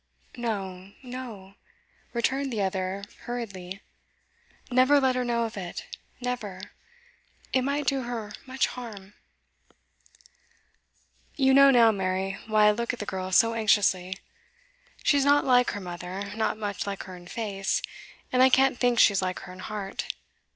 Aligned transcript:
'No, 0.35 0.93
no,' 1.03 1.53
returned 2.11 2.51
the 2.51 2.63
other 2.63 3.03
hurriedly. 3.25 3.81
'Never 4.71 4.99
let 4.99 5.15
her 5.15 5.23
know 5.23 5.43
of 5.43 5.57
it 5.57 5.85
never. 6.19 6.71
It 7.53 7.61
might 7.61 7.85
do 7.85 8.01
her 8.01 8.33
much 8.47 8.65
harm.' 8.65 9.13
'You 11.35 11.53
know 11.53 11.69
now, 11.69 11.91
Mary, 11.91 12.35
why 12.47 12.65
I 12.69 12.71
look 12.71 12.93
at 12.93 12.97
the 12.97 13.05
girl 13.05 13.31
so 13.31 13.53
anxiously. 13.53 14.17
She's 15.03 15.23
not 15.23 15.45
like 15.45 15.69
her 15.69 15.79
mother; 15.79 16.33
not 16.35 16.57
much 16.57 16.87
like 16.87 17.03
her 17.03 17.15
in 17.15 17.27
face, 17.27 17.83
and 18.33 18.41
I 18.41 18.49
can't 18.49 18.79
think 18.79 18.97
she's 18.97 19.21
like 19.21 19.37
her 19.41 19.53
in 19.53 19.59
heart. 19.59 20.07